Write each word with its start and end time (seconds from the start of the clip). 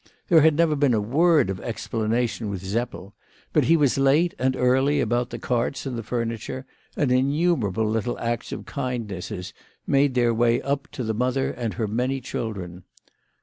There 0.29 0.41
had 0.41 0.55
never 0.55 0.75
been 0.75 0.95
a 0.95 0.99
word 0.99 1.51
of 1.51 1.59
explanation 1.61 2.49
with 2.49 2.65
Seppel; 2.65 3.13
but 3.53 3.65
he 3.65 3.77
was 3.77 3.99
late 3.99 4.33
and 4.39 4.55
early 4.55 4.99
about 4.99 5.29
the 5.29 5.37
carts 5.37 5.85
and 5.85 5.95
the 5.95 6.01
furniture, 6.01 6.65
and 6.97 7.11
innumerable 7.11 7.87
little 7.87 8.17
acts 8.17 8.51
of 8.51 8.65
kindnesses 8.65 9.53
made 9.85 10.15
their 10.15 10.33
way 10.33 10.59
up 10.59 10.87
to 10.93 11.03
the 11.03 11.13
mother 11.13 11.51
and 11.51 11.75
her 11.75 11.87
many 11.87 12.19
children. 12.19 12.81